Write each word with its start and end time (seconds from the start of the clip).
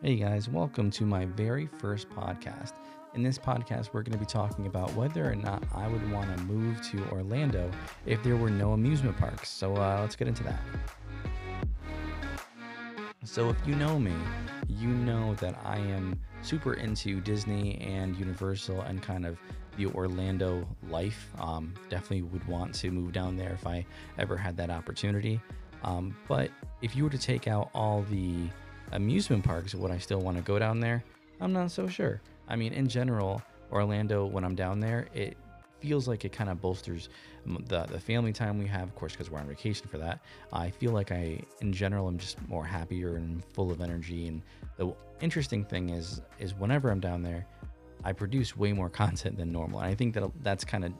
Hey 0.00 0.14
guys, 0.14 0.48
welcome 0.48 0.92
to 0.92 1.04
my 1.04 1.24
very 1.24 1.66
first 1.66 2.08
podcast. 2.08 2.74
In 3.14 3.22
this 3.24 3.36
podcast, 3.36 3.88
we're 3.92 4.02
going 4.02 4.12
to 4.12 4.18
be 4.18 4.24
talking 4.24 4.68
about 4.68 4.94
whether 4.94 5.28
or 5.28 5.34
not 5.34 5.64
I 5.74 5.88
would 5.88 6.12
want 6.12 6.36
to 6.36 6.44
move 6.44 6.80
to 6.92 7.04
Orlando 7.10 7.68
if 8.06 8.22
there 8.22 8.36
were 8.36 8.48
no 8.48 8.74
amusement 8.74 9.16
parks. 9.16 9.48
So 9.48 9.74
uh, 9.74 9.98
let's 10.00 10.14
get 10.14 10.28
into 10.28 10.44
that. 10.44 10.60
So, 13.24 13.50
if 13.50 13.56
you 13.66 13.74
know 13.74 13.98
me, 13.98 14.14
you 14.68 14.86
know 14.86 15.34
that 15.40 15.58
I 15.64 15.78
am 15.78 16.20
super 16.42 16.74
into 16.74 17.20
Disney 17.20 17.80
and 17.80 18.16
Universal 18.16 18.82
and 18.82 19.02
kind 19.02 19.26
of 19.26 19.36
the 19.76 19.86
Orlando 19.86 20.64
life. 20.88 21.28
Um, 21.40 21.74
definitely 21.88 22.22
would 22.22 22.46
want 22.46 22.72
to 22.76 22.92
move 22.92 23.10
down 23.10 23.36
there 23.36 23.50
if 23.50 23.66
I 23.66 23.84
ever 24.16 24.36
had 24.36 24.56
that 24.58 24.70
opportunity. 24.70 25.40
Um, 25.82 26.16
but 26.28 26.52
if 26.82 26.94
you 26.94 27.02
were 27.02 27.10
to 27.10 27.18
take 27.18 27.48
out 27.48 27.70
all 27.74 28.02
the 28.02 28.48
amusement 28.92 29.44
parks, 29.44 29.74
would 29.74 29.90
I 29.90 29.98
still 29.98 30.20
want 30.20 30.36
to 30.36 30.42
go 30.42 30.58
down 30.58 30.80
there? 30.80 31.04
I'm 31.40 31.52
not 31.52 31.70
so 31.70 31.88
sure. 31.88 32.20
I 32.48 32.56
mean, 32.56 32.72
in 32.72 32.88
general, 32.88 33.42
Orlando, 33.70 34.26
when 34.26 34.44
I'm 34.44 34.54
down 34.54 34.80
there, 34.80 35.08
it 35.14 35.36
feels 35.80 36.08
like 36.08 36.24
it 36.24 36.32
kind 36.32 36.50
of 36.50 36.60
bolsters 36.60 37.08
the, 37.46 37.84
the 37.84 38.00
family 38.00 38.32
time 38.32 38.58
we 38.58 38.66
have, 38.66 38.82
of 38.82 38.94
course, 38.94 39.12
because 39.12 39.30
we're 39.30 39.38
on 39.38 39.46
vacation 39.46 39.86
for 39.88 39.98
that. 39.98 40.20
I 40.52 40.70
feel 40.70 40.92
like 40.92 41.12
I, 41.12 41.40
in 41.60 41.72
general, 41.72 42.08
I'm 42.08 42.18
just 42.18 42.36
more 42.48 42.64
happier 42.64 43.16
and 43.16 43.44
full 43.54 43.70
of 43.70 43.80
energy. 43.80 44.26
And 44.26 44.42
the 44.76 44.92
interesting 45.20 45.64
thing 45.64 45.90
is, 45.90 46.20
is 46.38 46.54
whenever 46.54 46.90
I'm 46.90 47.00
down 47.00 47.22
there, 47.22 47.46
I 48.04 48.12
produce 48.12 48.56
way 48.56 48.72
more 48.72 48.90
content 49.04 49.36
than 49.36 49.52
normal. 49.52 49.80
And 49.80 49.88
I 49.88 49.94
think 49.94 50.14
that 50.14 50.24
that's 50.42 50.64
kind 50.64 50.84
of 50.84 50.92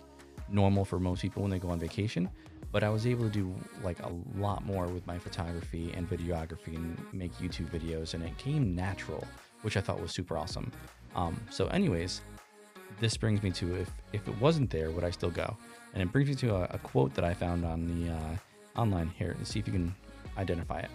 normal 0.51 0.84
for 0.84 0.98
most 0.98 1.23
people 1.23 1.43
when 1.43 1.51
they 1.51 1.59
go 1.59 1.69
on 1.70 1.79
vacation 1.79 2.29
but 2.70 2.83
I 2.83 2.91
was 2.91 3.07
able 3.07 3.25
to 3.25 3.30
do 3.30 3.55
like 3.83 4.01
a 4.01 4.11
lot 4.37 4.65
more 4.65 4.87
with 4.87 5.07
my 5.07 5.19
photography 5.19 5.93
and 5.97 6.09
videography 6.09 6.77
and 6.77 6.98
make 7.12 7.33
YouTube 7.38 7.71
videos, 7.71 8.15
and 8.15 8.23
it 8.23 8.37
came 8.38 8.74
natural, 8.74 9.24
which 9.62 9.77
I 9.77 9.80
thought 9.80 10.01
was 10.01 10.12
super 10.12 10.37
awesome. 10.37 10.71
Um, 11.15 11.41
so, 11.51 11.66
anyways, 11.69 12.21
this 13.01 13.16
brings 13.16 13.43
me 13.43 13.51
to 13.52 13.74
if 13.77 13.90
if 14.13 14.29
it 14.29 14.40
wasn't 14.40 14.71
there, 14.71 14.90
would 14.90 15.05
I 15.05 15.10
still 15.10 15.30
go? 15.30 15.57
And 15.95 16.02
it 16.02 16.13
brings 16.13 16.29
me 16.29 16.35
to 16.37 16.57
a, 16.57 16.62
a 16.74 16.79
quote 16.79 17.15
that 17.15 17.24
I 17.24 17.33
found 17.33 17.65
on 17.65 17.87
the 17.87 18.12
uh, 18.12 18.80
online 18.80 19.09
here, 19.09 19.33
and 19.33 19.46
see 19.46 19.59
if 19.59 19.66
you 19.66 19.73
can 19.73 19.95
identify 20.37 20.80
it. 20.80 20.90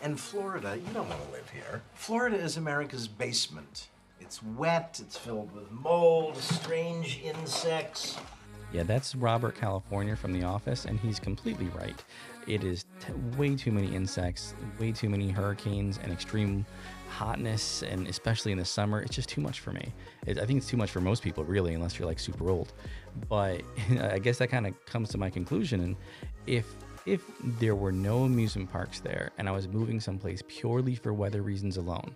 And 0.00 0.18
Florida, 0.18 0.76
you 0.76 0.92
don't 0.94 1.08
want 1.08 1.22
to 1.24 1.32
live 1.32 1.50
here. 1.50 1.82
Florida 1.92 2.36
is 2.36 2.56
America's 2.56 3.08
basement. 3.08 3.88
It's 4.20 4.42
wet, 4.42 5.00
it's 5.02 5.16
filled 5.16 5.54
with 5.54 5.70
mold, 5.70 6.36
strange 6.36 7.20
insects, 7.22 8.16
yeah, 8.72 8.82
that's 8.82 9.14
Robert 9.14 9.54
California 9.54 10.14
from 10.14 10.32
The 10.32 10.44
Office, 10.44 10.84
and 10.84 11.00
he's 11.00 11.18
completely 11.18 11.66
right. 11.68 12.02
It 12.46 12.64
is 12.64 12.84
t- 13.00 13.12
way 13.36 13.56
too 13.56 13.72
many 13.72 13.94
insects, 13.94 14.54
way 14.78 14.92
too 14.92 15.08
many 15.08 15.30
hurricanes, 15.30 15.98
and 16.02 16.12
extreme 16.12 16.66
hotness, 17.08 17.82
and 17.82 18.06
especially 18.06 18.52
in 18.52 18.58
the 18.58 18.64
summer, 18.64 19.00
it's 19.00 19.14
just 19.16 19.28
too 19.28 19.40
much 19.40 19.60
for 19.60 19.72
me. 19.72 19.92
It, 20.26 20.38
I 20.38 20.44
think 20.44 20.58
it's 20.58 20.68
too 20.68 20.76
much 20.76 20.90
for 20.90 21.00
most 21.00 21.22
people, 21.22 21.44
really, 21.44 21.74
unless 21.74 21.98
you're 21.98 22.06
like 22.06 22.18
super 22.18 22.50
old. 22.50 22.72
But 23.28 23.62
I 24.00 24.18
guess 24.18 24.38
that 24.38 24.48
kind 24.48 24.66
of 24.66 24.84
comes 24.86 25.08
to 25.10 25.18
my 25.18 25.30
conclusion. 25.30 25.80
And 25.80 25.96
if 26.46 26.74
if 27.06 27.22
there 27.58 27.74
were 27.74 27.92
no 27.92 28.24
amusement 28.24 28.70
parks 28.70 29.00
there, 29.00 29.30
and 29.38 29.48
I 29.48 29.52
was 29.52 29.66
moving 29.66 29.98
someplace 29.98 30.42
purely 30.46 30.94
for 30.94 31.14
weather 31.14 31.40
reasons 31.40 31.78
alone, 31.78 32.14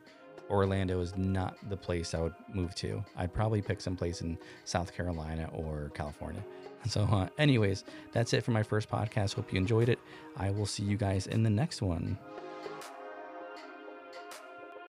Orlando 0.51 1.01
is 1.01 1.17
not 1.17 1.57
the 1.69 1.77
place 1.77 2.15
I 2.15 2.21
would 2.21 2.35
move 2.53 2.75
to. 2.77 3.05
I'd 3.17 3.33
probably 3.33 3.63
pick 3.63 3.81
some 3.81 3.97
place 3.97 4.21
in 4.21 4.39
South 4.65 4.95
Carolina 4.95 5.49
or 5.53 5.91
California. 5.95 6.45
So, 6.89 7.03
uh, 7.03 7.29
anyways, 7.39 7.85
that's 8.11 8.33
it 8.33 8.43
for 8.43 8.51
my 8.51 8.65
first 8.65 8.91
podcast. 8.91 9.35
Hope 9.35 9.53
you 9.53 9.57
enjoyed 9.57 9.89
it. 9.89 10.01
I 10.37 10.51
will 10.51 10.67
see 10.67 10.83
you 10.83 10.97
guys 10.97 11.29
in 11.29 11.45
the 11.45 11.49
next 11.49 11.81
one. 11.81 12.19